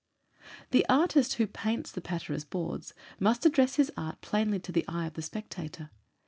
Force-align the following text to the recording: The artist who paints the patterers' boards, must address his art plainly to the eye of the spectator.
The 0.71 0.83
artist 0.89 1.33
who 1.33 1.45
paints 1.45 1.91
the 1.91 2.01
patterers' 2.01 2.43
boards, 2.43 2.95
must 3.19 3.45
address 3.45 3.75
his 3.75 3.91
art 3.95 4.19
plainly 4.21 4.57
to 4.61 4.71
the 4.71 4.83
eye 4.87 5.05
of 5.05 5.13
the 5.13 5.21
spectator. 5.21 5.91